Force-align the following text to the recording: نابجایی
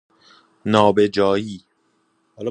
نابجایی 0.65 1.65